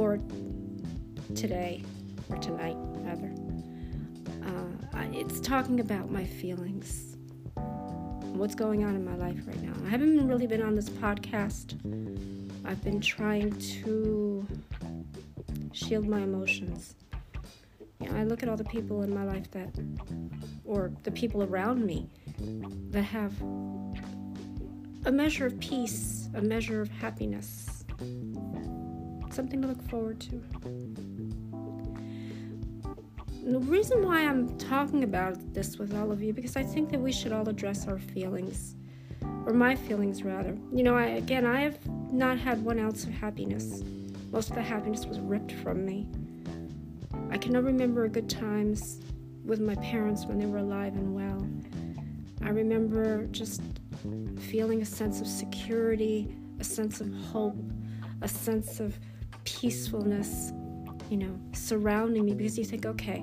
[0.00, 0.18] or
[1.34, 1.82] today,
[2.30, 3.30] or tonight, rather.
[4.42, 7.16] Uh, it's talking about my feelings,
[8.32, 9.74] what's going on in my life right now.
[9.84, 11.74] I haven't really been on this podcast.
[12.64, 13.52] I've been trying
[13.82, 14.46] to
[15.72, 16.94] shield my emotions.
[18.00, 19.68] You know, I look at all the people in my life that,
[20.64, 22.08] or the people around me,
[22.90, 23.38] that have
[25.04, 27.69] a measure of peace, a measure of happiness,
[29.32, 30.42] something to look forward to.
[33.42, 37.00] the reason why I'm talking about this with all of you because I think that
[37.00, 38.76] we should all address our feelings,
[39.46, 40.56] or my feelings rather.
[40.72, 41.78] You know, I again, I have
[42.12, 43.82] not had one ounce of happiness.
[44.30, 46.06] Most of the happiness was ripped from me.
[47.30, 49.00] I cannot remember good times
[49.44, 51.46] with my parents when they were alive and well.
[52.42, 53.62] I remember just
[54.38, 57.56] feeling a sense of security, a sense of hope,
[58.22, 58.98] a sense of
[59.44, 60.52] peacefulness,
[61.08, 63.20] you know, surrounding me because you think, okay,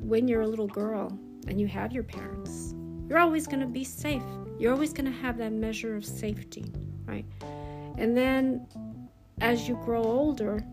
[0.00, 2.74] when you're a little girl and you have your parents,
[3.08, 4.22] you're always going to be safe.
[4.58, 6.72] You're always going to have that measure of safety,
[7.04, 7.24] right?
[7.98, 8.66] And then
[9.40, 10.64] as you grow older,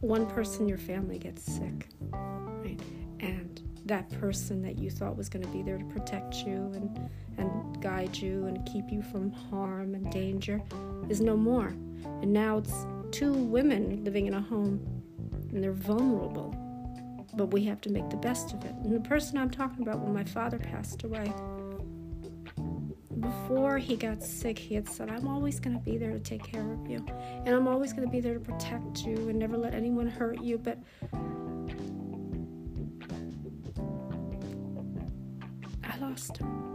[0.00, 2.78] one person in your family gets sick, right?
[3.20, 7.10] And that person that you thought was going to be there to protect you and,
[7.38, 10.62] and guide you and keep you from harm and danger
[11.08, 11.74] is no more.
[12.04, 14.80] And now it's two women living in a home
[15.50, 16.54] and they're vulnerable.
[17.34, 18.72] But we have to make the best of it.
[18.72, 21.32] And the person I'm talking about when my father passed away,
[23.20, 26.42] before he got sick, he had said, I'm always going to be there to take
[26.42, 27.04] care of you.
[27.44, 30.42] And I'm always going to be there to protect you and never let anyone hurt
[30.42, 30.58] you.
[30.58, 30.78] But
[35.84, 36.73] I lost him.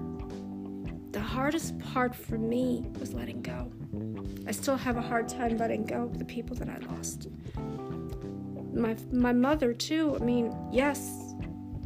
[1.11, 3.71] The hardest part for me was letting go.
[4.47, 7.29] I still have a hard time letting go of the people that I lost.
[8.73, 10.17] My, my mother, too.
[10.22, 11.34] I mean, yes,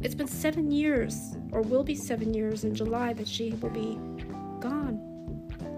[0.02, 3.98] it's been seven years, or will be seven years in July, that she will be
[4.60, 5.00] gone.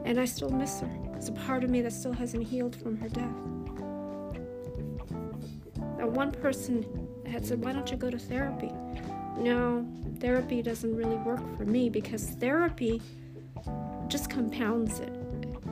[0.05, 0.91] And I still miss her.
[1.15, 3.37] It's a part of me that still hasn't healed from her death.
[5.99, 6.85] Now, one person
[7.27, 8.73] had said, Why don't you go to therapy?
[9.39, 9.87] No,
[10.19, 13.01] therapy doesn't really work for me because therapy
[14.09, 15.13] just compounds it.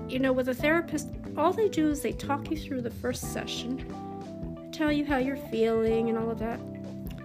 [0.08, 3.32] You know, with a therapist, all they do is they talk you through the first
[3.32, 6.60] session, tell you how you're feeling and all of that.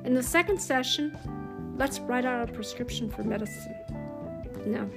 [0.05, 1.17] In the second session,
[1.77, 3.75] let's write out a prescription for medicine.
[4.65, 4.89] No.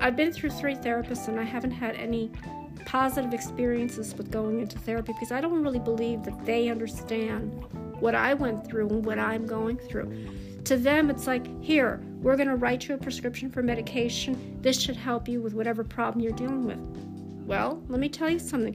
[0.00, 2.30] I've been through three therapists and I haven't had any
[2.84, 7.64] positive experiences with going into therapy because I don't really believe that they understand
[8.00, 10.28] what I went through and what I'm going through.
[10.64, 14.58] To them, it's like, here, we're going to write you a prescription for medication.
[14.62, 16.78] This should help you with whatever problem you're dealing with.
[17.46, 18.74] Well, let me tell you something.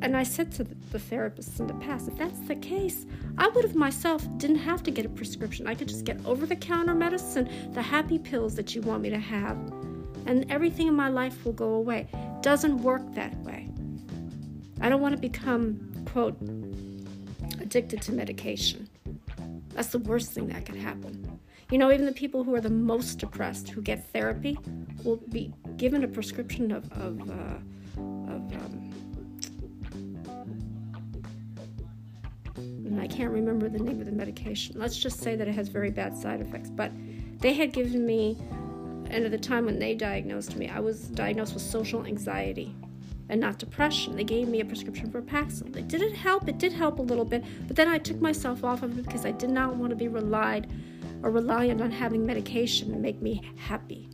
[0.00, 3.04] And I said to the therapists in the past, if that's the case,
[3.36, 5.66] I would have myself didn't have to get a prescription.
[5.66, 9.10] I could just get over the counter medicine, the happy pills that you want me
[9.10, 9.58] to have,
[10.24, 12.08] and everything in my life will go away.
[12.40, 13.68] Doesn't work that way.
[14.80, 16.38] I don't want to become, quote,
[17.60, 18.88] addicted to medication.
[19.74, 21.33] That's the worst thing that could happen.
[21.74, 24.56] You know, even the people who are the most depressed who get therapy
[25.02, 27.56] will be given a prescription of, of, uh,
[28.32, 28.92] of um,
[33.00, 34.78] I can't remember the name of the medication.
[34.78, 36.70] Let's just say that it has very bad side effects.
[36.70, 36.92] But
[37.40, 38.38] they had given me,
[39.10, 42.72] and at the time when they diagnosed me, I was diagnosed with social anxiety
[43.28, 44.14] and not depression.
[44.14, 45.74] They gave me a prescription for Paxil.
[45.74, 46.48] It didn't help.
[46.48, 49.26] It did help a little bit, but then I took myself off of it because
[49.26, 50.68] I did not want to be relied
[51.24, 54.10] or reliant on having medication to make me happy.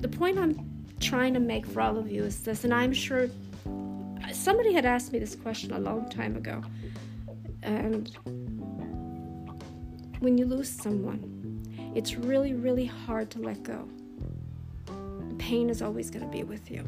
[0.00, 0.58] The point I'm
[1.00, 3.28] trying to make for all of you is this, and I'm sure
[4.32, 6.62] somebody had asked me this question a long time ago.
[7.62, 8.08] And
[10.20, 11.62] when you lose someone,
[11.94, 13.86] it's really, really hard to let go.
[14.86, 16.86] The pain is always going to be with you.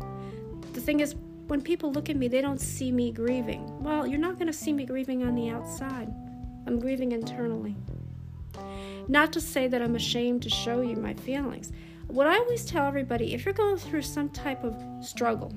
[0.72, 1.14] The thing is,
[1.48, 3.82] when people look at me, they don't see me grieving.
[3.82, 6.08] Well, you're not going to see me grieving on the outside.
[6.66, 7.76] I'm grieving internally.
[9.08, 11.72] Not to say that I'm ashamed to show you my feelings.
[12.06, 15.52] What I always tell everybody if you're going through some type of struggle,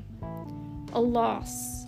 [0.93, 1.85] a loss,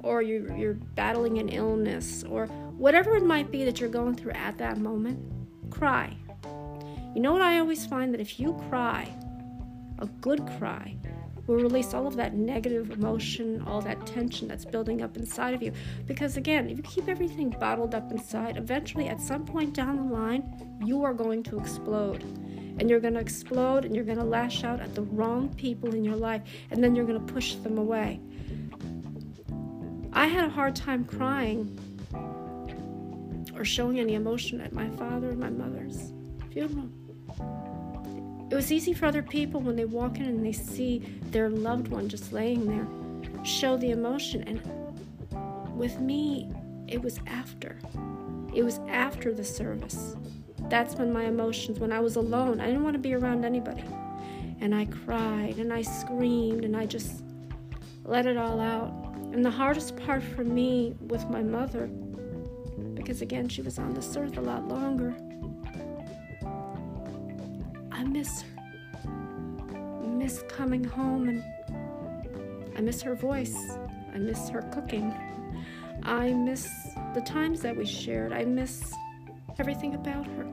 [0.00, 2.46] or you're, you're battling an illness, or
[2.78, 5.18] whatever it might be that you're going through at that moment,
[5.70, 6.16] cry.
[7.14, 9.12] You know what I always find that if you cry,
[9.98, 10.96] a good cry,
[11.46, 15.62] will release all of that negative emotion, all that tension that's building up inside of
[15.62, 15.72] you.
[16.06, 20.14] Because again, if you keep everything bottled up inside, eventually at some point down the
[20.14, 22.22] line, you are going to explode.
[22.78, 25.94] And you're going to explode and you're going to lash out at the wrong people
[25.94, 28.20] in your life, and then you're going to push them away.
[30.12, 31.78] I had a hard time crying
[33.54, 36.12] or showing any emotion at my father and my mother's
[36.50, 36.90] funeral.
[38.50, 40.98] It was easy for other people when they walk in and they see
[41.30, 42.86] their loved one just laying there
[43.46, 44.42] show the emotion.
[44.44, 46.50] And with me,
[46.88, 47.78] it was after.
[48.54, 50.16] It was after the service.
[50.68, 53.84] That's when my emotions, when I was alone, I didn't want to be around anybody.
[54.60, 57.22] And I cried and I screamed and I just
[58.04, 58.92] let it all out.
[59.32, 61.86] And the hardest part for me with my mother,
[62.94, 65.14] because again, she was on this earth a lot longer,
[68.16, 69.10] miss her.
[70.02, 71.44] Miss coming home and
[72.74, 73.54] I miss her voice.
[74.14, 75.14] I miss her cooking.
[76.02, 76.66] I miss
[77.12, 78.32] the times that we shared.
[78.32, 78.90] I miss
[79.58, 80.46] everything about her.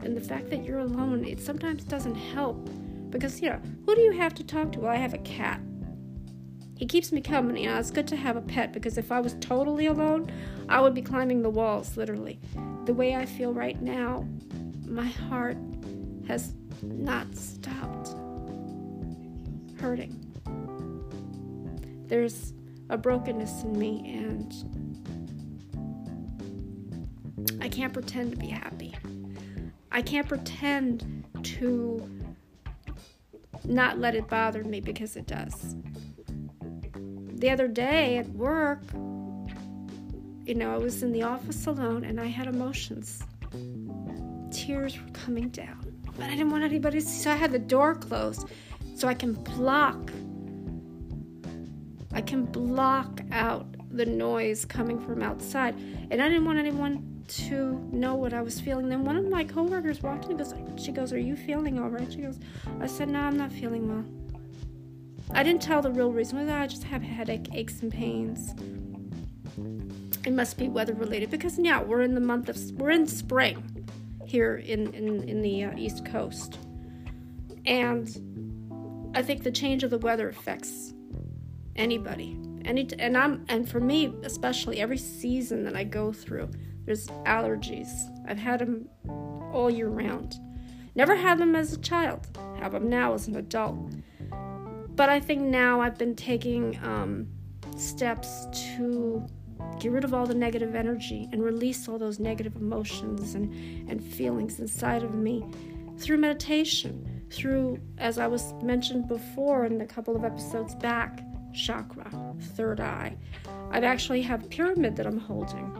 [0.00, 2.70] And the fact that you're alone, it sometimes doesn't help
[3.10, 4.80] because, you know, who do you have to talk to?
[4.80, 5.60] Well, I have a cat.
[6.74, 7.66] He keeps me company.
[7.66, 10.30] Now, it's good to have a pet because if I was totally alone,
[10.70, 12.40] I would be climbing the walls, literally.
[12.86, 14.26] The way I feel right now,
[14.88, 15.56] my heart
[16.26, 18.14] has not stopped
[19.80, 20.24] hurting.
[22.06, 22.54] There's
[22.88, 24.52] a brokenness in me, and
[27.60, 28.96] I can't pretend to be happy.
[29.92, 32.08] I can't pretend to
[33.64, 35.76] not let it bother me because it does.
[37.36, 38.82] The other day at work,
[40.44, 43.22] you know, I was in the office alone and I had emotions
[44.68, 45.80] tears were coming down.
[46.18, 48.46] But I didn't want anybody to see, so I had the door closed
[48.94, 50.12] so I can block.
[52.12, 55.74] I can block out the noise coming from outside.
[56.10, 58.90] And I didn't want anyone to know what I was feeling.
[58.90, 61.88] Then one of my coworkers walked in and goes, she goes, Are you feeling all
[61.88, 62.12] right?
[62.12, 62.38] She goes,
[62.78, 64.04] I said, No, I'm not feeling well.
[65.30, 66.46] I didn't tell the real reason.
[66.50, 68.54] I just have headache, aches, and pains.
[70.26, 73.77] It must be weather related because now we're in the month of we're in spring
[74.28, 76.58] here in, in, in the uh, East Coast.
[77.66, 80.92] And I think the change of the weather affects
[81.76, 82.38] anybody.
[82.64, 86.50] Any, and I'm and for me especially every season that I go through
[86.88, 87.90] there's allergies.
[88.26, 88.88] I've had them
[89.52, 90.36] all year round.
[90.94, 92.26] Never had them as a child.
[92.60, 93.92] Have them now as an adult.
[94.96, 97.28] But I think now I've been taking um,
[97.76, 98.46] steps
[98.76, 99.26] to
[99.78, 103.52] get rid of all the negative energy and release all those negative emotions and,
[103.88, 105.44] and feelings inside of me
[105.98, 111.22] through meditation, through, as I was mentioned before in a couple of episodes back,
[111.52, 112.10] chakra,
[112.54, 113.16] third eye.
[113.70, 115.76] I actually have pyramid that I'm holding,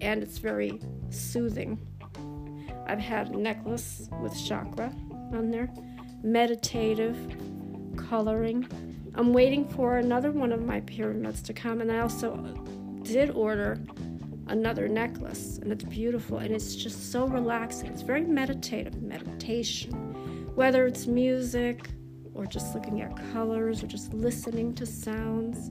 [0.00, 0.80] and it's very
[1.10, 1.78] soothing.
[2.86, 4.92] I've had a necklace with chakra
[5.32, 5.70] on there,
[6.22, 7.16] meditative,
[7.96, 8.68] coloring.
[9.14, 12.34] I'm waiting for another one of my pyramids to come, and I also
[13.02, 13.78] did order
[14.48, 17.88] another necklace, and it's beautiful and it's just so relaxing.
[17.88, 19.92] It's very meditative meditation,
[20.54, 21.88] whether it's music
[22.34, 25.70] or just looking at colors or just listening to sounds.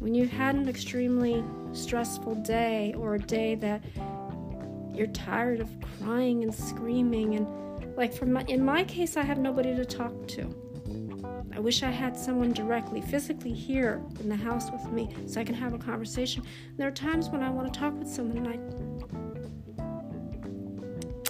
[0.00, 3.82] When you've had an extremely stressful day or a day that
[4.94, 7.46] you're tired of crying and screaming and
[7.96, 10.67] like for my, in my case I have nobody to talk to.
[11.54, 15.44] I wish I had someone directly, physically here in the house with me so I
[15.44, 16.42] can have a conversation.
[16.68, 18.58] And there are times when I want to talk with someone and I,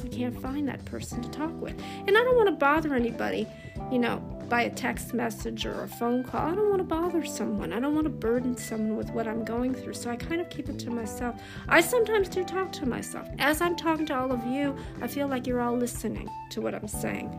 [0.04, 1.80] I can't find that person to talk with.
[2.06, 3.46] And I don't want to bother anybody,
[3.90, 6.50] you know, by a text message or a phone call.
[6.50, 7.72] I don't want to bother someone.
[7.72, 9.94] I don't want to burden someone with what I'm going through.
[9.94, 11.40] So I kind of keep it to myself.
[11.68, 13.28] I sometimes do talk to myself.
[13.38, 16.74] As I'm talking to all of you, I feel like you're all listening to what
[16.74, 17.30] I'm saying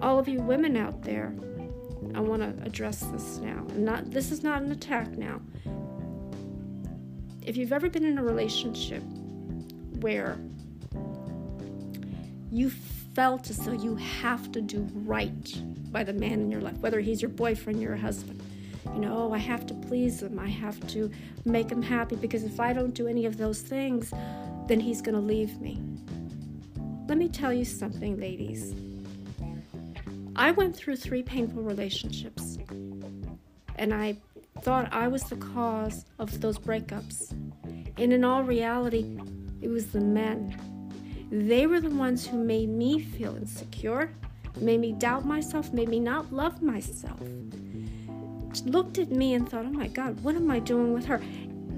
[0.00, 1.34] all of you women out there,
[2.14, 3.66] I want to address this now.
[3.74, 5.40] Not this is not an attack now.
[7.42, 9.02] If you've ever been in a relationship
[10.00, 10.38] where
[12.50, 12.70] you
[13.14, 17.00] felt as though you have to do right by the man in your life, whether
[17.00, 18.42] he's your boyfriend, your husband.
[18.94, 20.38] You know, oh, I have to please him.
[20.38, 21.10] I have to
[21.44, 24.12] make him happy because if I don't do any of those things,
[24.66, 25.80] then he's going to leave me.
[27.08, 28.74] Let me tell you something, ladies.
[30.38, 32.58] I went through three painful relationships,
[33.74, 34.18] and I
[34.60, 37.32] thought I was the cause of those breakups.
[37.98, 39.18] And in all reality,
[39.60, 40.56] it was the men.
[41.32, 44.14] They were the ones who made me feel insecure,
[44.60, 47.20] made me doubt myself, made me not love myself.
[48.64, 51.20] Looked at me and thought, "Oh my God, what am I doing with her?"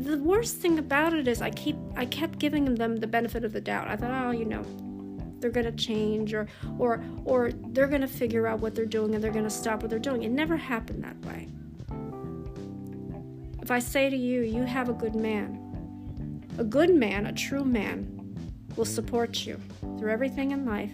[0.00, 3.54] The worst thing about it is I keep I kept giving them the benefit of
[3.54, 3.88] the doubt.
[3.88, 4.64] I thought, "Oh, you know,
[5.40, 6.46] they're going to change or
[6.78, 9.82] or or they're going to figure out what they're doing and they're going to stop
[9.82, 10.22] what they're doing.
[10.22, 11.48] It never happened that way.
[13.62, 17.64] if I say to you, you have a good man, a good man, a true
[17.64, 18.16] man,
[18.76, 19.60] will support you
[19.98, 20.92] through everything in life,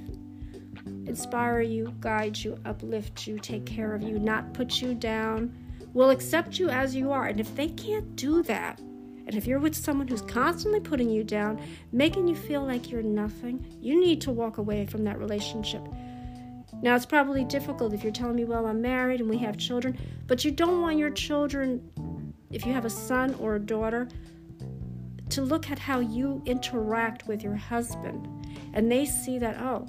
[1.06, 5.54] inspire you, guide you, uplift you, take care of you, not put you down,
[5.94, 7.26] will accept you as you are.
[7.26, 8.78] And if they can't do that,
[9.26, 11.60] and if you're with someone who's constantly putting you down,
[11.92, 15.82] making you feel like you're nothing, you need to walk away from that relationship.
[16.82, 19.98] Now, it's probably difficult if you're telling me, well, I'm married and we have children,
[20.26, 24.08] but you don't want your children, if you have a son or a daughter,
[25.30, 28.28] to look at how you interact with your husband
[28.74, 29.88] and they see that, oh,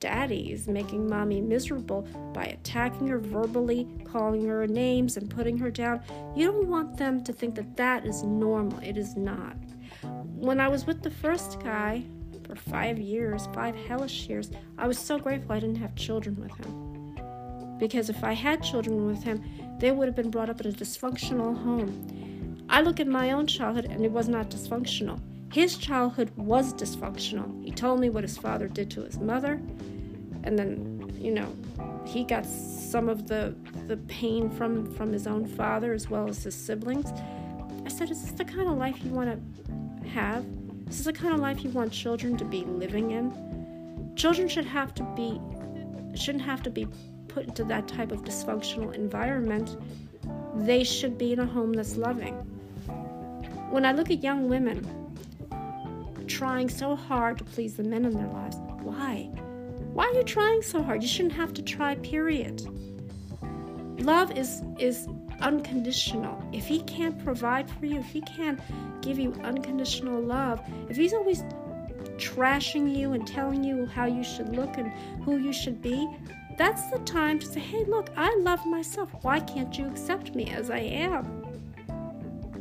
[0.00, 5.70] daddy is making mommy miserable by attacking her verbally, calling her names, and putting her
[5.70, 6.00] down.
[6.34, 8.78] You don't want them to think that that is normal.
[8.80, 9.56] It is not.
[10.02, 12.04] When I was with the first guy
[12.44, 16.54] for five years, five hellish years, I was so grateful I didn't have children with
[16.56, 17.76] him.
[17.78, 19.42] Because if I had children with him,
[19.78, 22.64] they would have been brought up in a dysfunctional home.
[22.68, 25.20] I look at my own childhood and it was not dysfunctional.
[25.52, 27.64] His childhood was dysfunctional.
[27.64, 29.60] He told me what his father did to his mother,
[30.44, 31.52] and then, you know,
[32.04, 33.54] he got some of the
[33.86, 37.12] the pain from from his own father as well as his siblings.
[37.84, 40.44] I said, "Is this the kind of life you want to have?
[40.88, 44.12] Is this the kind of life you want children to be living in?
[44.16, 45.40] Children should have to be
[46.16, 46.86] shouldn't have to be
[47.28, 49.76] put into that type of dysfunctional environment.
[50.54, 52.34] They should be in a home that's loving.
[53.70, 55.05] When I look at young women
[56.26, 58.56] trying so hard to please the men in their lives.
[58.82, 59.30] Why?
[59.92, 61.02] Why are you trying so hard?
[61.02, 62.62] You shouldn't have to try, period.
[64.00, 65.08] Love is is
[65.40, 66.42] unconditional.
[66.52, 68.60] If he can't provide for you, if he can't
[69.00, 71.42] give you unconditional love, if he's always
[72.16, 74.92] trashing you and telling you how you should look and
[75.24, 76.08] who you should be,
[76.56, 79.10] that's the time to say, hey, look, I love myself.
[79.22, 81.44] Why can't you accept me as I am?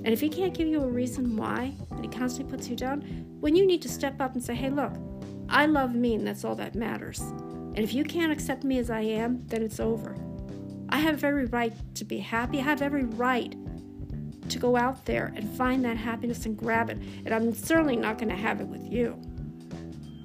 [0.04, 3.02] And if he can't give you a reason why, and he constantly puts you down,
[3.40, 4.94] when you need to step up and say, hey, look,
[5.50, 7.20] I love me, and that's all that matters.
[7.20, 10.16] And if you can't accept me as I am, then it's over.
[10.90, 12.60] I have every right to be happy.
[12.60, 13.56] I have every right
[14.50, 16.98] to go out there and find that happiness and grab it.
[17.26, 19.20] And I'm certainly not going to have it with you.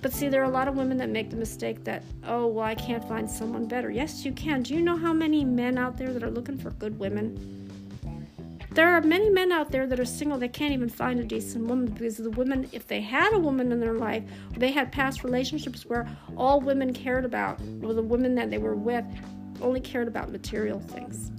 [0.02, 2.64] But see, there are a lot of women that make the mistake that, oh, well,
[2.64, 3.90] I can't find someone better.
[3.90, 4.62] Yes, you can.
[4.62, 7.59] Do you know how many men out there that are looking for good women?
[8.80, 11.66] There are many men out there that are single that can't even find a decent
[11.66, 14.24] woman because the women, if they had a woman in their life,
[14.56, 18.74] they had past relationships where all women cared about, or the women that they were
[18.74, 19.04] with
[19.60, 21.30] only cared about material things.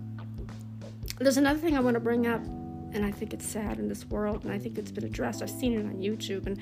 [1.18, 4.06] There's another thing I want to bring up, and I think it's sad in this
[4.06, 5.42] world, and I think it's been addressed.
[5.42, 6.62] I've seen it on YouTube, and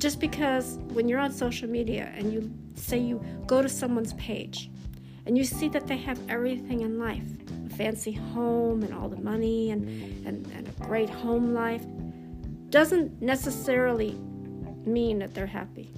[0.00, 4.70] just because when you're on social media and you say you go to someone's page
[5.26, 7.39] and you see that they have everything in life
[7.80, 9.88] fancy home and all the money and,
[10.26, 11.82] and, and a great home life
[12.68, 14.12] doesn't necessarily
[14.84, 15.90] mean that they're happy.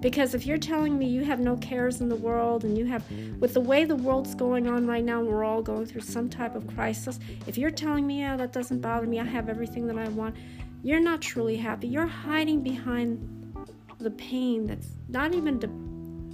[0.00, 3.04] Because if you're telling me you have no cares in the world and you have,
[3.38, 6.54] with the way the world's going on right now, we're all going through some type
[6.54, 9.98] of crisis, if you're telling me, yeah, that doesn't bother me, I have everything that
[9.98, 10.36] I want,
[10.82, 11.86] you're not truly happy.
[11.86, 13.54] You're hiding behind
[13.98, 15.68] the pain that's not even de-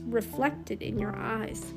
[0.09, 1.75] reflected in your eyes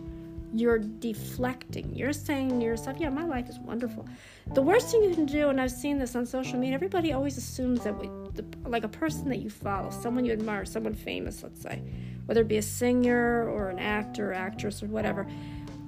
[0.60, 1.96] you're deflecting.
[1.96, 4.08] You're saying to yourself, yeah, my life is wonderful.
[4.54, 7.38] The worst thing you can do, and I've seen this on social media, everybody always
[7.38, 11.44] assumes that we, the, like a person that you follow, someone you admire, someone famous,
[11.44, 11.82] let's say,
[12.26, 15.28] whether it be a singer or an actor, or actress, or whatever,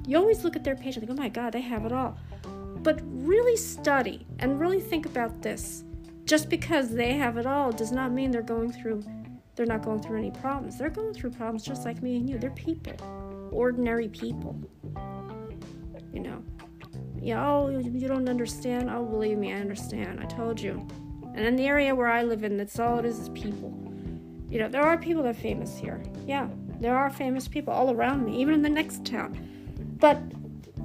[0.05, 2.17] you always look at their page and think, oh my God, they have it all.
[2.83, 5.83] But really study and really think about this.
[6.25, 9.03] Just because they have it all does not mean they're going through
[9.55, 10.77] they're not going through any problems.
[10.77, 12.38] They're going through problems just like me and you.
[12.38, 12.95] They're people
[13.51, 14.60] ordinary people.
[16.13, 16.44] You know,
[17.22, 18.89] yeah, oh, you don't understand.
[18.89, 20.20] Oh, believe me, I understand.
[20.20, 20.88] I told you.
[21.36, 23.74] And in the area where I live in, that's all it is is people.
[24.50, 26.01] You know, there are people that are famous here.
[26.25, 26.48] Yeah,
[26.80, 29.38] there are famous people all around me, even in the next town.
[30.00, 30.20] But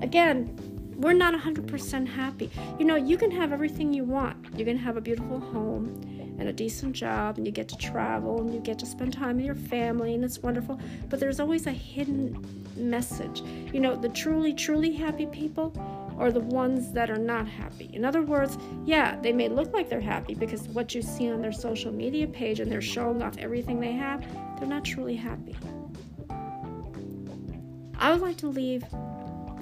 [0.02, 0.58] again,
[0.96, 2.50] we're not 100% happy.
[2.78, 4.58] You know, you can have everything you want.
[4.58, 8.40] You can have a beautiful home and a decent job and you get to travel
[8.40, 10.78] and you get to spend time with your family and it's wonderful.
[11.08, 12.44] But there's always a hidden
[12.76, 13.42] message.
[13.72, 15.72] You know the truly truly happy people
[16.18, 17.90] are the ones that are not happy.
[17.92, 21.40] In other words yeah they may look like they're happy because what you see on
[21.40, 24.20] their social media page and they're showing off everything they have
[24.58, 25.56] they're not truly happy.
[27.94, 28.82] I would like to leave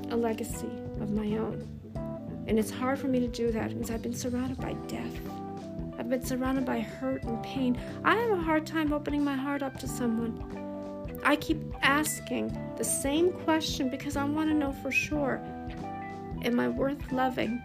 [0.08, 1.68] a legacy of my own
[2.46, 5.39] and it's hard for me to do that because I've been surrounded by death.
[6.10, 7.78] Been surrounded by hurt and pain.
[8.02, 11.20] I have a hard time opening my heart up to someone.
[11.22, 15.40] I keep asking the same question because I want to know for sure
[16.42, 17.62] Am I worth loving?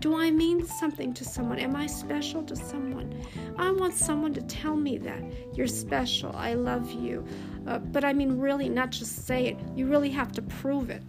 [0.00, 1.60] Do I mean something to someone?
[1.60, 3.24] Am I special to someone?
[3.56, 5.22] I want someone to tell me that.
[5.54, 6.34] You're special.
[6.34, 7.24] I love you.
[7.68, 9.58] Uh, but I mean, really, not just say it.
[9.76, 11.04] You really have to prove it.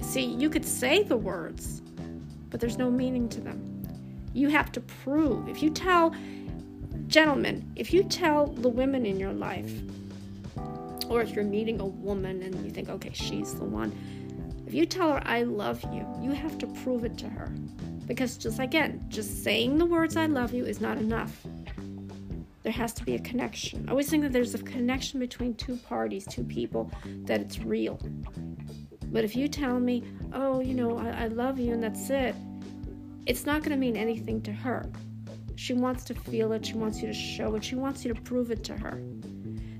[0.00, 1.82] See, you could say the words,
[2.50, 3.73] but there's no meaning to them.
[4.34, 5.48] You have to prove.
[5.48, 6.14] If you tell,
[7.06, 9.72] gentlemen, if you tell the women in your life,
[11.08, 13.92] or if you're meeting a woman and you think, okay, she's the one,
[14.66, 17.48] if you tell her, I love you, you have to prove it to her.
[18.06, 21.46] Because just again, just saying the words I love you is not enough.
[22.64, 23.86] There has to be a connection.
[23.88, 26.90] I always think that there's a connection between two parties, two people,
[27.24, 28.00] that it's real.
[29.06, 32.34] But if you tell me, oh, you know, I, I love you and that's it,
[33.26, 34.90] it's not going to mean anything to her.
[35.56, 38.20] She wants to feel it, she wants you to show it, she wants you to
[38.20, 39.00] prove it to her.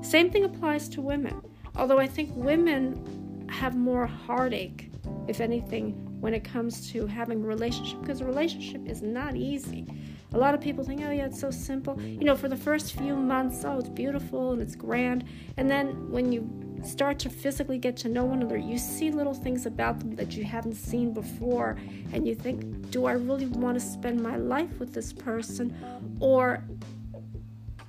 [0.02, 1.40] Same thing applies to women.
[1.76, 4.90] Although I think women have more heartache,
[5.28, 9.86] if anything, when it comes to having a relationship because a relationship is not easy.
[10.32, 12.00] A lot of people think, oh, yeah, it's so simple.
[12.00, 15.24] You know, for the first few months, oh, it's beautiful and it's grand.
[15.56, 16.40] And then when you
[16.86, 20.36] start to physically get to know one another, you see little things about them that
[20.36, 21.76] you haven't seen before.
[22.12, 25.76] And you think, do I really want to spend my life with this person?
[26.20, 26.62] Or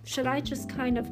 [0.03, 1.09] should I just kind of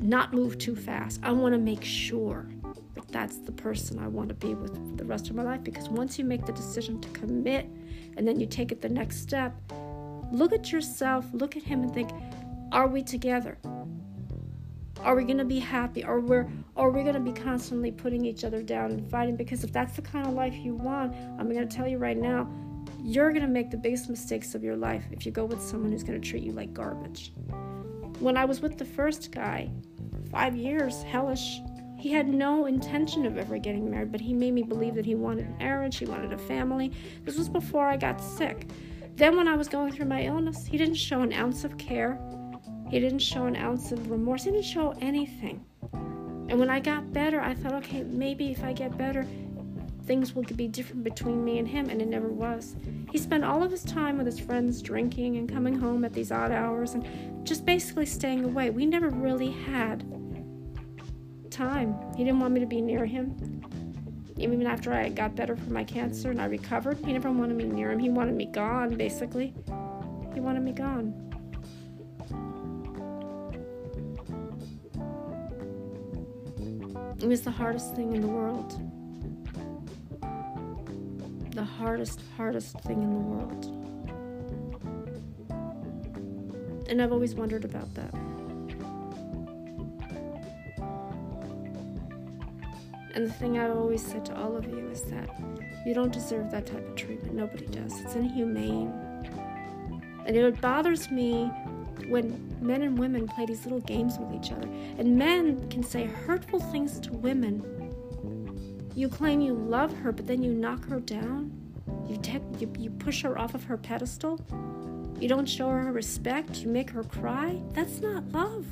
[0.00, 1.20] not move too fast?
[1.22, 2.48] I want to make sure
[2.94, 5.62] that that's the person I want to be with for the rest of my life.
[5.62, 7.66] Because once you make the decision to commit
[8.16, 9.54] and then you take it the next step,
[10.30, 12.10] look at yourself, look at him, and think,
[12.72, 13.58] are we together?
[15.02, 16.04] Are we to be happy?
[16.04, 19.36] Or we're are we to be constantly putting each other down and fighting?
[19.36, 22.48] Because if that's the kind of life you want, I'm to tell you right now,
[23.02, 26.04] you're to make the biggest mistakes of your life if you go with someone who's
[26.20, 27.32] to treat you like garbage.
[28.20, 29.70] When I was with the first guy,
[30.30, 31.60] five years, hellish,
[31.98, 35.14] he had no intention of ever getting married, but he made me believe that he
[35.14, 36.92] wanted an marriage, he wanted a family.
[37.24, 38.68] This was before I got sick.
[39.14, 42.18] Then, when I was going through my illness, he didn't show an ounce of care.
[42.92, 44.44] He didn't show an ounce of remorse.
[44.44, 45.64] He didn't show anything.
[45.94, 49.26] And when I got better, I thought, okay, maybe if I get better,
[50.04, 52.76] things will be different between me and him, and it never was.
[53.10, 56.30] He spent all of his time with his friends drinking and coming home at these
[56.30, 58.68] odd hours and just basically staying away.
[58.68, 60.04] We never really had
[61.50, 61.96] time.
[62.14, 63.62] He didn't want me to be near him.
[64.36, 67.64] Even after I got better from my cancer and I recovered, he never wanted me
[67.64, 67.98] near him.
[67.98, 69.54] He wanted me gone, basically.
[70.34, 71.21] He wanted me gone.
[77.22, 78.80] It was the hardest thing in the world.
[81.52, 83.64] The hardest, hardest thing in the world.
[86.88, 88.12] And I've always wondered about that.
[93.14, 95.30] And the thing I've always said to all of you is that
[95.86, 97.34] you don't deserve that type of treatment.
[97.34, 98.00] Nobody does.
[98.00, 98.92] It's inhumane.
[100.26, 101.52] And it bothers me
[102.12, 104.68] when men and women play these little games with each other.
[104.98, 107.64] And men can say hurtful things to women.
[108.94, 111.50] You claim you love her, but then you knock her down.
[112.06, 112.20] You,
[112.58, 114.38] you, you push her off of her pedestal.
[115.18, 116.58] You don't show her respect.
[116.58, 117.60] You make her cry.
[117.72, 118.66] That's not love.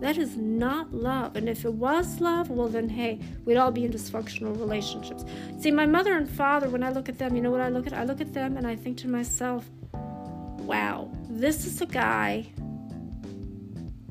[0.00, 1.36] That is not love.
[1.36, 5.24] And if it was love, well, then hey, we'd all be in dysfunctional relationships.
[5.60, 7.86] See, my mother and father, when I look at them, you know what I look
[7.86, 7.92] at?
[7.92, 12.46] I look at them and I think to myself, wow, this is a guy.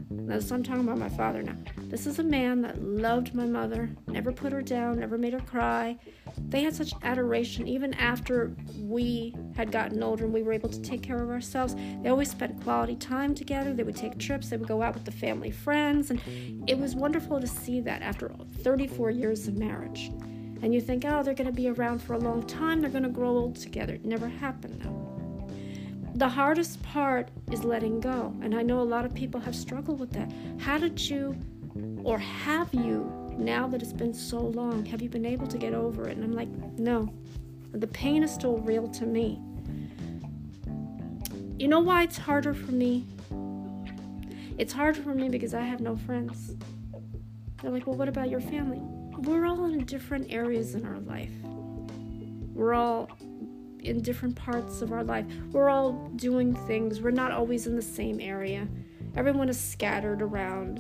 [0.10, 1.55] Now, I'm talking about my father now.
[1.77, 5.39] This is a man that loved my mother, never put her down, never made her
[5.41, 5.97] cry,
[6.38, 10.81] they had such adoration even after we had gotten older and we were able to
[10.81, 11.75] take care of ourselves.
[12.01, 13.73] They always spent quality time together.
[13.73, 16.21] They would take trips, they would go out with the family friends, and
[16.67, 18.31] it was wonderful to see that after
[18.63, 20.12] 34 years of marriage.
[20.62, 23.03] And you think, oh, they're going to be around for a long time, they're going
[23.03, 23.95] to grow old together.
[23.95, 25.11] It never happened, though.
[26.15, 30.00] The hardest part is letting go, and I know a lot of people have struggled
[30.00, 30.32] with that.
[30.60, 31.36] How did you,
[32.04, 35.74] or have you, now that it's been so long, have you been able to get
[35.74, 36.17] over it?
[36.17, 37.12] And I'm like, no.
[37.71, 39.39] The pain is still real to me.
[41.58, 43.06] You know why it's harder for me?
[44.58, 46.56] It's harder for me because I have no friends.
[47.62, 48.80] They're like, well, what about your family?
[49.19, 51.32] We're all in different areas in our life.
[52.54, 53.10] We're all
[53.83, 55.25] in different parts of our life.
[55.51, 57.01] We're all doing things.
[57.01, 58.67] We're not always in the same area.
[59.15, 60.79] Everyone is scattered around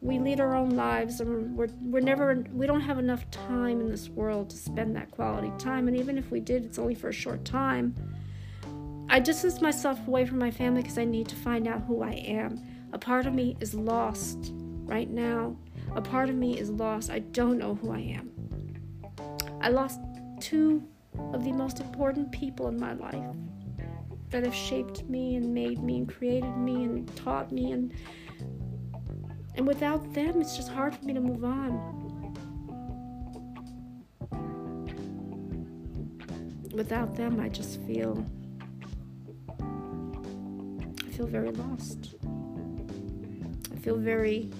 [0.00, 3.88] we lead our own lives and we're, we're never we don't have enough time in
[3.88, 7.08] this world to spend that quality time and even if we did it's only for
[7.08, 7.94] a short time
[9.08, 12.12] i distance myself away from my family because i need to find out who i
[12.12, 14.52] am a part of me is lost
[14.84, 15.56] right now
[15.96, 18.30] a part of me is lost i don't know who i am
[19.60, 20.00] i lost
[20.40, 20.82] two
[21.32, 23.36] of the most important people in my life
[24.30, 27.92] that have shaped me and made me and created me and taught me and
[29.54, 31.94] and without them it's just hard for me to move on.
[36.72, 38.24] Without them I just feel
[39.60, 42.14] I feel very lost.
[43.72, 44.50] I feel very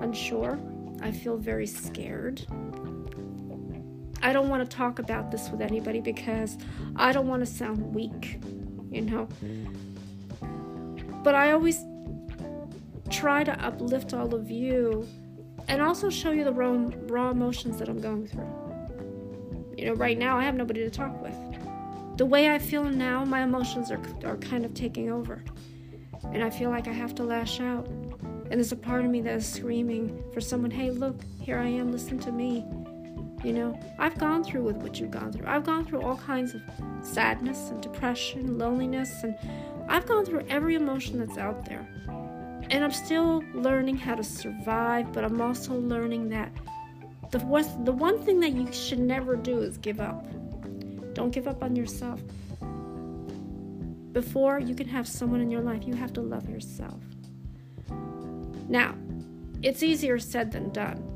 [0.00, 0.58] unsure.
[1.00, 2.44] I feel very scared.
[4.28, 6.58] I don't want to talk about this with anybody because
[6.96, 8.38] I don't want to sound weak,
[8.90, 9.26] you know.
[11.24, 11.82] But I always
[13.08, 15.08] try to uplift all of you
[15.66, 18.50] and also show you the raw, raw emotions that I'm going through.
[19.78, 22.18] You know, right now I have nobody to talk with.
[22.18, 25.42] The way I feel now, my emotions are, are kind of taking over.
[26.34, 27.86] And I feel like I have to lash out.
[27.86, 31.68] And there's a part of me that is screaming for someone, hey, look, here I
[31.68, 32.66] am, listen to me.
[33.44, 35.46] You know, I've gone through with what you've gone through.
[35.46, 36.62] I've gone through all kinds of
[37.02, 39.36] sadness and depression, loneliness, and
[39.88, 41.86] I've gone through every emotion that's out there.
[42.70, 46.52] And I'm still learning how to survive, but I'm also learning that
[47.30, 47.38] the,
[47.84, 50.26] the one thing that you should never do is give up.
[51.14, 52.20] Don't give up on yourself.
[54.12, 57.00] Before you can have someone in your life, you have to love yourself.
[58.68, 58.94] Now,
[59.62, 61.07] it's easier said than done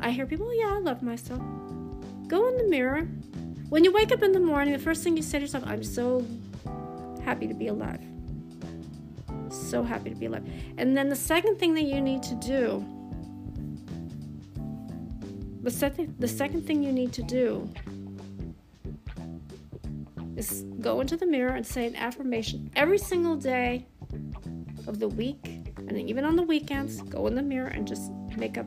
[0.00, 1.40] I hear people, yeah, I love myself.
[2.28, 3.08] Go in the mirror.
[3.68, 5.82] When you wake up in the morning, the first thing you say to yourself, I'm
[5.82, 6.24] so
[7.24, 8.00] happy to be alive.
[9.50, 10.48] So happy to be alive.
[10.78, 12.84] And then the second thing that you need to do,
[15.62, 17.68] the second, the second thing you need to do
[20.36, 23.84] is go into the mirror and say an affirmation every single day
[24.86, 25.44] of the week
[25.76, 28.66] and even on the weekends go in the mirror and just make up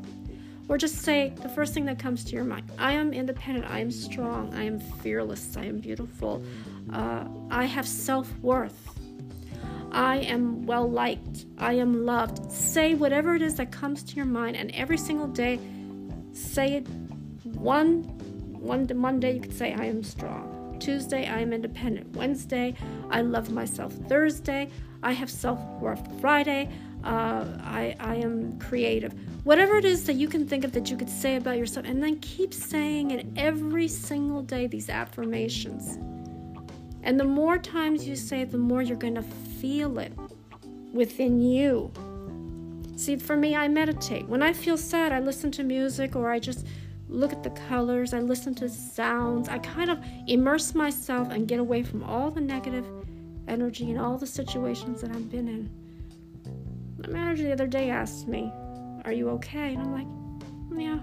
[0.72, 3.80] or just say the first thing that comes to your mind I am independent, I
[3.80, 6.42] am strong, I am fearless, I am beautiful,
[6.94, 8.98] uh, I have self worth.
[9.92, 11.46] I am well liked.
[11.58, 12.50] I am loved.
[12.50, 15.60] Say whatever it is that comes to your mind, and every single day,
[16.32, 16.88] say it.
[17.44, 18.04] One,
[18.58, 20.78] one Monday you could say I am strong.
[20.80, 22.16] Tuesday I am independent.
[22.16, 22.76] Wednesday
[23.10, 23.92] I love myself.
[24.08, 24.70] Thursday
[25.04, 26.02] I have self worth.
[26.22, 26.70] Friday
[27.04, 29.14] uh, I, I am creative.
[29.44, 32.02] Whatever it is that you can think of that you could say about yourself, and
[32.02, 35.98] then keep saying it every single day, these affirmations.
[37.04, 40.14] And the more times you say it, the more you're going to feel it
[40.94, 41.92] within you.
[42.96, 44.28] See, for me, I meditate.
[44.28, 46.68] When I feel sad, I listen to music or I just
[47.08, 49.50] look at the colors, I listen to sounds.
[49.50, 52.86] I kind of immerse myself and get away from all the negative
[53.48, 55.81] energy and all the situations that I've been in.
[57.02, 58.52] My manager the other day asked me,
[59.06, 59.74] Are you okay?
[59.74, 60.08] And I'm like,
[60.80, 61.00] Yeah.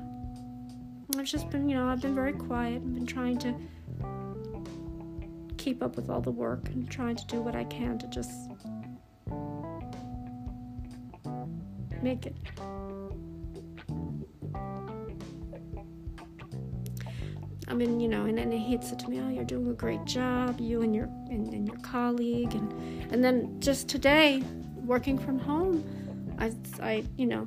[1.19, 2.77] I've just been, you know, I've been very quiet.
[2.77, 3.55] I've been trying to
[5.57, 8.31] keep up with all the work and trying to do what I can to just
[12.03, 12.37] make it.
[17.67, 20.05] I mean, you know, and then he said to me, "Oh, you're doing a great
[20.05, 22.73] job, you and your and, and your colleague," and
[23.13, 24.43] and then just today,
[24.89, 25.85] working from home,
[26.39, 27.47] I, I you know,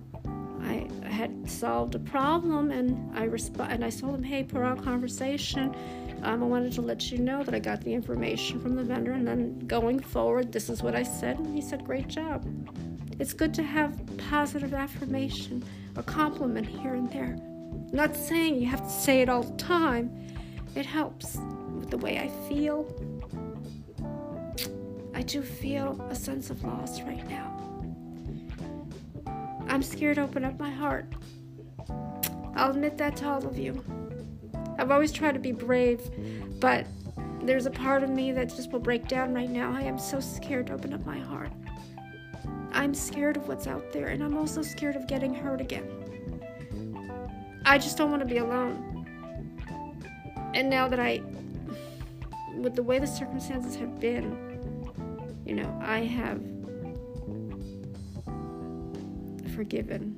[0.61, 5.75] I, had solved a problem and I resp- and I told him, hey, per conversation,
[6.23, 9.11] um, I wanted to let you know that I got the information from the vendor,
[9.11, 12.45] and then going forward, this is what I said, and he said, great job.
[13.19, 13.99] It's good to have
[14.29, 15.63] positive affirmation,
[15.95, 17.35] a compliment here and there.
[17.39, 20.11] I'm not saying you have to say it all the time.
[20.75, 21.37] It helps
[21.75, 22.83] with the way I feel,
[25.21, 27.55] I do feel a sense of loss right now.
[29.67, 31.13] I'm scared to open up my heart.
[32.55, 33.83] I'll admit that to all of you.
[34.79, 36.01] I've always tried to be brave,
[36.59, 36.87] but
[37.43, 39.71] there's a part of me that just will break down right now.
[39.71, 41.51] I am so scared to open up my heart.
[42.73, 46.41] I'm scared of what's out there, and I'm also scared of getting hurt again.
[47.63, 49.05] I just don't want to be alone.
[50.55, 51.21] And now that I,
[52.57, 54.50] with the way the circumstances have been,
[55.51, 56.41] you know, I have
[59.53, 60.15] forgiven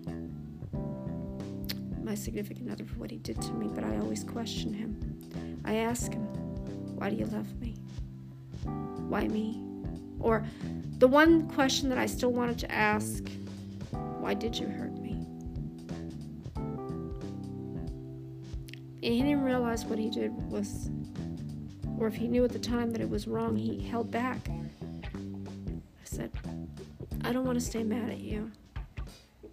[2.04, 5.60] my significant other for what he did to me, but I always question him.
[5.66, 6.22] I ask him,
[6.98, 7.74] Why do you love me?
[9.10, 9.60] Why me?
[10.20, 10.46] Or
[11.00, 13.28] the one question that I still wanted to ask,
[14.20, 15.14] Why did you hurt me?
[19.02, 20.92] And he didn't realize what he did was,
[21.98, 24.48] or if he knew at the time that it was wrong, he held back
[26.14, 26.32] said,
[27.22, 28.52] I don't want to stay mad at you.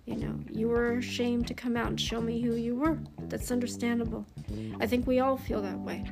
[0.05, 2.99] You know, you were ashamed to come out and show me who you were.
[3.29, 4.27] That's understandable.
[4.81, 6.05] I think we all feel that way.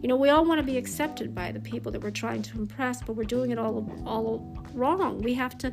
[0.00, 2.58] You know, we all want to be accepted by the people that we're trying to
[2.58, 5.20] impress, but we're doing it all all wrong.
[5.22, 5.72] We have to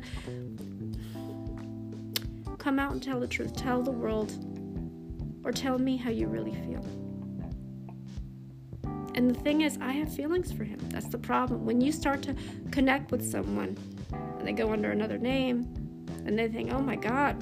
[2.58, 3.54] come out and tell the truth.
[3.54, 4.32] Tell the world
[5.44, 6.84] or tell me how you really feel.
[9.14, 10.78] And the thing is, I have feelings for him.
[10.88, 11.66] That's the problem.
[11.66, 12.34] When you start to
[12.70, 13.76] connect with someone
[14.42, 15.72] and they go under another name
[16.26, 17.40] and they think, oh my God,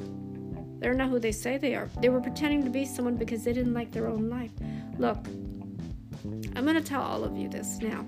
[0.82, 1.88] they're not who they say they are.
[1.98, 4.50] They were pretending to be someone because they didn't like their own life.
[4.98, 5.16] Look,
[6.54, 8.02] I'm going to tell all of you this now.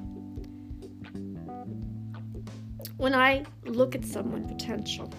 [2.99, 5.11] When I look at someone potential,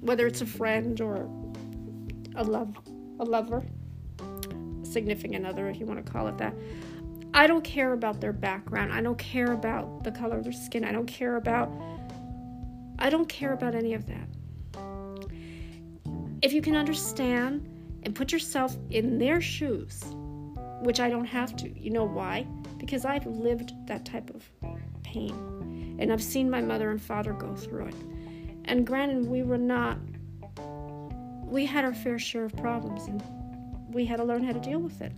[0.00, 1.28] whether it's a friend or
[2.36, 2.74] a love
[3.20, 3.62] a lover,
[4.82, 6.54] significant other if you want to call it that,
[7.34, 8.94] I don't care about their background.
[8.94, 10.84] I don't care about the color of their skin.
[10.84, 11.70] I don't care about
[13.02, 14.28] I don't care about any of that.
[16.40, 17.68] If you can understand
[18.04, 20.04] and put yourself in their shoes,
[20.82, 21.78] which I don't have to.
[21.78, 22.46] You know why?
[22.78, 24.48] Because I've lived that type of
[25.02, 25.96] pain.
[25.98, 27.94] And I've seen my mother and father go through it.
[28.66, 29.98] And granted, we were not,
[31.44, 33.20] we had our fair share of problems and
[33.92, 35.12] we had to learn how to deal with it.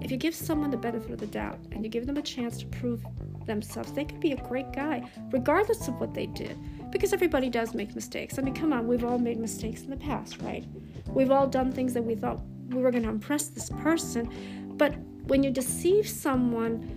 [0.00, 2.58] If you give someone the benefit of the doubt and you give them a chance
[2.58, 3.04] to prove
[3.46, 6.56] themselves, they could be a great guy, regardless of what they did.
[6.90, 8.38] Because everybody does make mistakes.
[8.38, 10.64] I mean, come on, we've all made mistakes in the past, right?
[11.08, 14.30] We've all done things that we thought we were going to impress this person.
[14.76, 16.96] But when you deceive someone,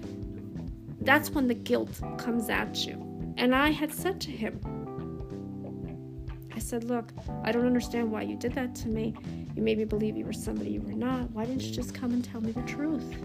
[1.02, 3.04] that's when the guilt comes at you.
[3.38, 4.60] And I had said to him,
[6.54, 9.14] I said, Look, I don't understand why you did that to me.
[9.56, 11.30] You made me believe you were somebody you were not.
[11.32, 13.16] Why didn't you just come and tell me the truth?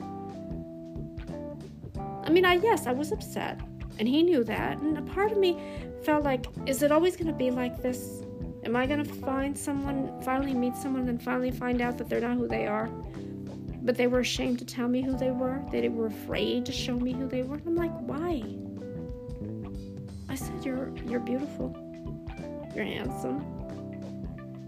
[2.32, 3.60] I mean, I yes, I was upset,
[3.98, 4.78] and he knew that.
[4.78, 5.60] And a part of me
[6.02, 8.22] felt like, is it always going to be like this?
[8.64, 12.22] Am I going to find someone, finally meet someone, and finally find out that they're
[12.22, 12.86] not who they are?
[13.82, 15.62] But they were ashamed to tell me who they were.
[15.70, 17.60] They were afraid to show me who they were.
[17.66, 18.42] I'm like, why?
[20.30, 21.76] I said, you're you're beautiful.
[22.74, 23.44] You're handsome.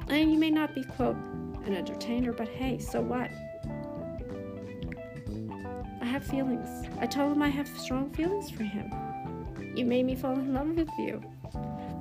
[0.08, 1.16] And you may not be quote
[1.64, 3.30] an entertainer, but hey, so what?
[6.14, 6.86] Have feelings.
[7.00, 8.88] I told him I have strong feelings for him.
[9.74, 11.20] You made me fall in love with you.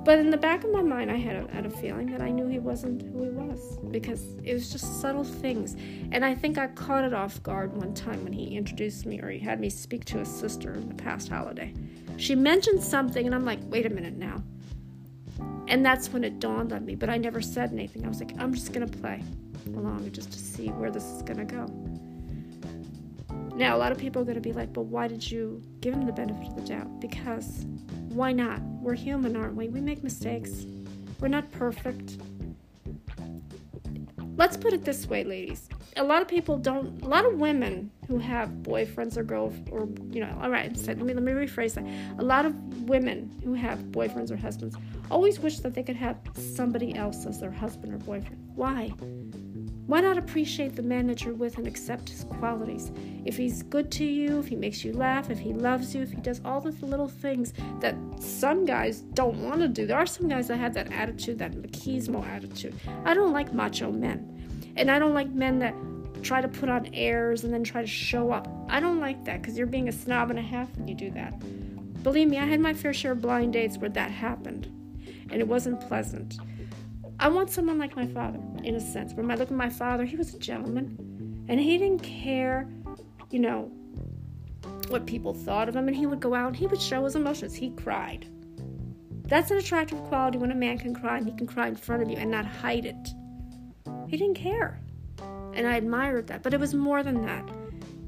[0.04, 2.30] But in the back of my mind, I had a, had a feeling that I
[2.30, 5.74] knew he wasn't who he was because it was just subtle things.
[6.12, 9.30] And I think I caught it off guard one time when he introduced me or
[9.30, 11.74] he had me speak to his sister in the past holiday.
[12.16, 14.44] She mentioned something, and I'm like, wait a minute now.
[15.66, 18.04] And that's when it dawned on me, but I never said anything.
[18.04, 19.24] I was like, I'm just going to play
[19.74, 21.66] along just to see where this is going to go.
[23.54, 25.94] Now, a lot of people are going to be like, but why did you give
[25.94, 27.00] him the benefit of the doubt?
[27.00, 27.66] Because
[28.08, 28.60] why not?
[28.80, 29.68] We're human, aren't we?
[29.68, 30.66] We make mistakes.
[31.20, 32.18] We're not perfect.
[34.36, 35.68] Let's put it this way, ladies.
[35.96, 37.00] A lot of people don't.
[37.02, 40.76] A lot of women who have boyfriends or girls, or you know, all right.
[40.88, 41.84] let me let me rephrase that.
[42.18, 44.76] A lot of women who have boyfriends or husbands
[45.10, 48.50] always wish that they could have somebody else as their husband or boyfriend.
[48.56, 48.92] Why?
[49.86, 52.90] Why not appreciate the man that you're with and accept his qualities?
[53.26, 56.10] If he's good to you, if he makes you laugh, if he loves you, if
[56.10, 59.86] he does all the little things that some guys don't want to do.
[59.86, 62.74] There are some guys that have that attitude, that machismo attitude.
[63.04, 64.72] I don't like macho men.
[64.76, 65.74] And I don't like men that
[66.22, 68.48] try to put on airs and then try to show up.
[68.68, 71.10] I don't like that because you're being a snob and a half when you do
[71.10, 71.38] that.
[72.02, 74.66] Believe me, I had my fair share of blind dates where that happened,
[75.30, 76.38] and it wasn't pleasant.
[77.18, 79.14] I want someone like my father, in a sense.
[79.14, 82.68] When I look at my father, he was a gentleman, and he didn't care,
[83.30, 83.70] you know,
[84.88, 87.16] what people thought of him, and he would go out and he would show his
[87.16, 87.54] emotions.
[87.54, 88.26] He cried.
[89.26, 92.02] That's an attractive quality when a man can cry and he can cry in front
[92.02, 93.08] of you and not hide it.
[94.08, 94.80] He didn't care.
[95.54, 97.48] And I admired that, but it was more than that.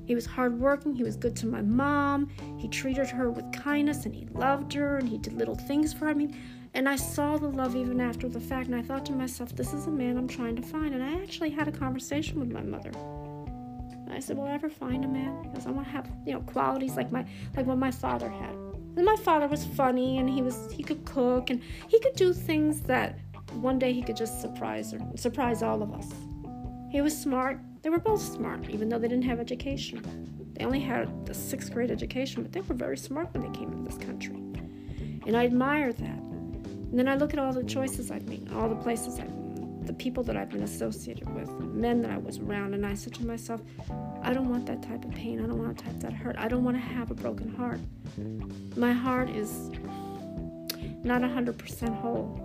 [0.05, 4.15] He was hardworking, he was good to my mom, he treated her with kindness, and
[4.15, 6.11] he loved her, and he did little things for her.
[6.11, 6.37] I mean,
[6.77, 9.73] and I saw the love even after the fact, and I thought to myself, this
[9.73, 10.95] is a man I'm trying to find.
[10.95, 12.93] And I actually had a conversation with my mother.
[14.11, 15.43] I said, Will I ever find a man?
[15.43, 17.25] Because I want to have, you know, qualities like my
[17.57, 18.55] like what my father had.
[18.97, 22.35] And my father was funny and he was he could cook and he could do
[22.35, 23.19] things that
[23.53, 26.13] one day he could just surprise her surprise all of us.
[26.91, 27.59] He was smart.
[27.83, 30.53] They were both smart, even though they didn't have education.
[30.55, 33.73] They only had the sixth grade education, but they were very smart when they came
[33.73, 34.37] into this country.
[35.27, 36.26] And I admire that.
[36.91, 39.33] And then I look at all the choices I've made, all the places I've
[39.87, 42.95] the people that I've been associated with, the men that I was around, and I
[42.95, 43.61] said to myself,
[44.23, 45.43] I don't want that type of pain.
[45.43, 46.37] I don't want that type that hurt.
[46.39, 47.81] I don't want to have a broken heart.
[48.77, 49.71] My heart is
[51.05, 52.43] not 100% whole.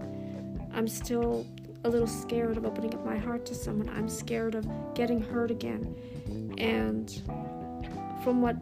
[0.74, 1.48] I'm still
[1.84, 3.90] a little scared of opening up my heart to someone.
[3.90, 5.96] I'm scared of getting hurt again.
[6.60, 7.10] And
[8.24, 8.56] from what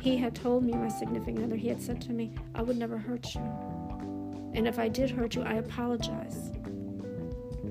[0.00, 2.98] he had told me, my significant other, he had said to me, I would never
[2.98, 3.71] hurt you.
[4.54, 6.50] And if I did hurt you, I apologize.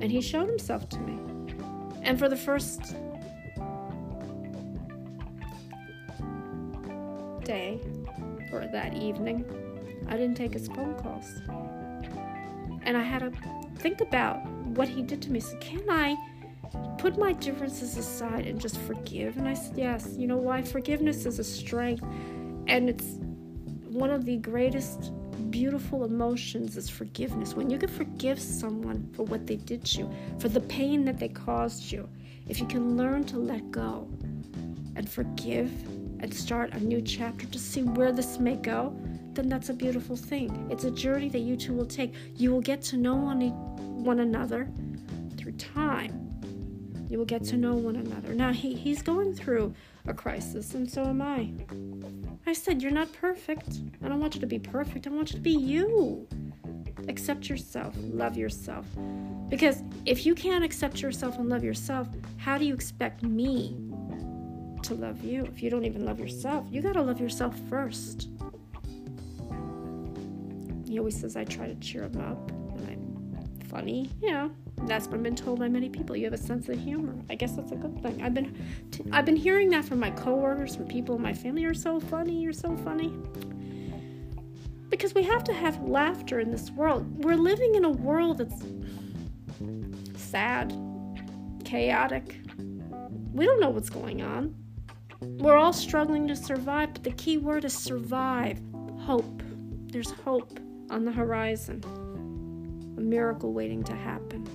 [0.02, 1.20] And he showed himself to me.
[2.02, 2.96] And for the first
[7.44, 7.80] day
[8.52, 9.46] or that evening,
[10.08, 11.41] I didn't take his phone calls.
[12.84, 13.32] And I had to
[13.76, 14.44] think about
[14.76, 15.39] what he did to me.
[15.39, 16.15] So, can I
[16.98, 19.38] put my differences aside and just forgive?
[19.38, 20.15] And I said, Yes.
[20.17, 20.63] You know why?
[20.63, 22.04] Forgiveness is a strength,
[22.67, 23.17] and it's
[23.89, 25.12] one of the greatest
[25.52, 27.54] beautiful emotions is forgiveness.
[27.54, 31.20] When you can forgive someone for what they did to you, for the pain that
[31.20, 32.10] they caused you,
[32.48, 34.10] if you can learn to let go
[34.96, 35.72] and forgive
[36.22, 38.96] and start a new chapter to see where this may go,
[39.34, 40.68] then that's a beautiful thing.
[40.72, 42.14] It's a journey that you two will take.
[42.36, 43.42] You will get to know one,
[44.04, 44.70] one another
[45.38, 46.21] through time
[47.12, 48.34] you will get to know one another.
[48.34, 49.74] Now, he, he's going through
[50.08, 51.52] a crisis, and so am I.
[52.47, 53.82] I said, You're not perfect.
[54.02, 55.06] I don't want you to be perfect.
[55.08, 56.26] I want you to be you.
[57.10, 58.86] Accept yourself, love yourself.
[59.50, 63.76] Because if you can't accept yourself and love yourself, how do you expect me
[64.84, 66.65] to love you if you don't even love yourself?
[66.71, 68.30] You gotta love yourself first.
[70.88, 74.10] He always says I try to cheer him up and I'm funny.
[74.21, 74.47] Yeah,
[74.88, 76.15] that's what I've been told by many people.
[76.15, 77.15] You have a sense of humor.
[77.30, 78.22] I guess that's a good thing.
[78.22, 78.56] I've been,
[78.91, 81.62] t- I've been hearing that from my coworkers, from people in my family.
[81.62, 82.41] You're so funny.
[82.41, 83.13] You're so funny.
[84.89, 87.24] Because we have to have laughter in this world.
[87.24, 88.63] We're living in a world that's
[90.15, 90.74] sad,
[91.63, 92.38] chaotic.
[93.34, 94.56] We don't know what's going on.
[95.22, 98.60] We're all struggling to survive, but the key word is survive.
[98.98, 99.44] Hope.
[99.91, 101.84] There's hope on the horizon.
[102.98, 104.48] A miracle waiting to happen.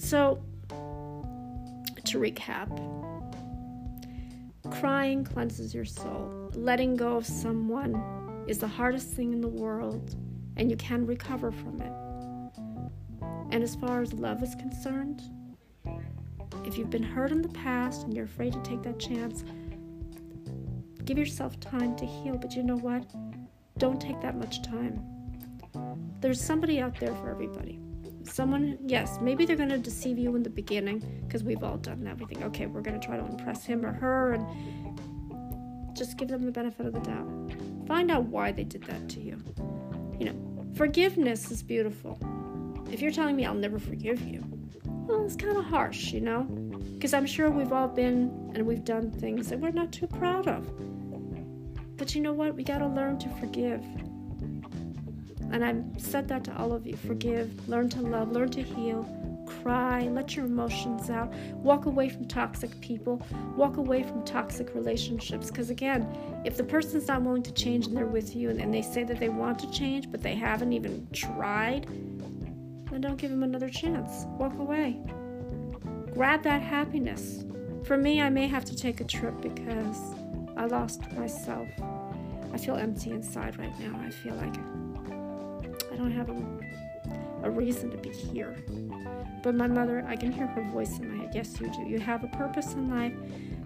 [0.00, 2.70] So, to recap,
[4.80, 6.50] crying cleanses your soul.
[6.54, 10.16] Letting go of someone is the hardest thing in the world,
[10.56, 11.92] and you can recover from it.
[13.54, 15.20] And as far as love is concerned,
[16.64, 19.44] if you've been hurt in the past and you're afraid to take that chance,
[21.04, 22.38] give yourself time to heal.
[22.38, 23.04] But you know what?
[23.76, 25.04] Don't take that much time.
[26.20, 27.80] There's somebody out there for everybody
[28.30, 32.04] someone, yes, maybe they're going to deceive you in the beginning because we've all done
[32.04, 32.18] that.
[32.18, 36.28] We think, okay, we're going to try to impress him or her and just give
[36.28, 37.28] them the benefit of the doubt.
[37.86, 39.42] Find out why they did that to you.
[40.18, 42.18] You know, forgiveness is beautiful.
[42.90, 44.44] If you're telling me I'll never forgive you,
[44.84, 46.42] well, it's kind of harsh, you know?
[46.94, 50.46] Because I'm sure we've all been and we've done things that we're not too proud
[50.46, 50.70] of.
[51.96, 52.54] But you know what?
[52.54, 53.84] We got to learn to forgive.
[55.50, 59.04] And I've said that to all of you forgive, learn to love, learn to heal,
[59.62, 63.22] cry, let your emotions out, walk away from toxic people,
[63.56, 65.50] walk away from toxic relationships.
[65.50, 66.06] Because again,
[66.44, 69.04] if the person's not willing to change and they're with you and, and they say
[69.04, 71.86] that they want to change but they haven't even tried,
[72.90, 74.24] then don't give them another chance.
[74.38, 75.00] Walk away.
[76.14, 77.44] Grab that happiness.
[77.84, 79.98] For me, I may have to take a trip because
[80.56, 81.68] I lost myself.
[82.52, 83.98] I feel empty inside right now.
[84.04, 84.54] I feel like
[86.00, 88.56] don't have a, a reason to be here.
[89.42, 91.32] But my mother, I can hear her voice in my head.
[91.34, 91.82] Yes, you do.
[91.82, 93.12] You have a purpose in life.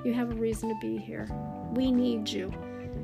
[0.05, 1.29] You have a reason to be here.
[1.73, 2.53] We need you.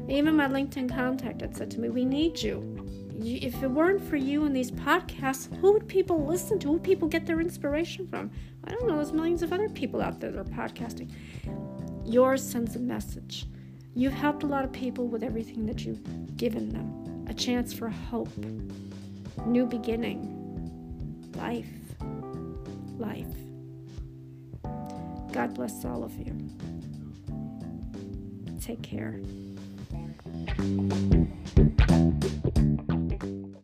[0.09, 2.77] Even my LinkedIn contact had said to me, We need you.
[3.23, 6.69] If it weren't for you and these podcasts, who would people listen to?
[6.69, 8.31] Who would people get their inspiration from?
[8.65, 8.97] I don't know.
[8.97, 11.11] There's millions of other people out there that are podcasting.
[12.05, 13.47] Yours sends a message.
[13.95, 17.89] You've helped a lot of people with everything that you've given them a chance for
[17.89, 18.29] hope,
[19.47, 21.67] new beginning, life,
[22.99, 23.27] life.
[25.33, 26.37] God bless all of you.
[28.61, 29.21] Take care.